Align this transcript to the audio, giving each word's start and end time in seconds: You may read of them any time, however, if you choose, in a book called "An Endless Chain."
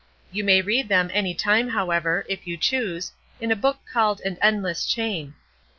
You 0.31 0.43
may 0.43 0.63
read 0.63 0.85
of 0.85 0.89
them 0.89 1.11
any 1.13 1.35
time, 1.35 1.69
however, 1.69 2.25
if 2.27 2.47
you 2.47 2.57
choose, 2.57 3.11
in 3.39 3.51
a 3.51 3.55
book 3.55 3.81
called 3.93 4.19
"An 4.25 4.39
Endless 4.41 4.83
Chain." 4.87 5.35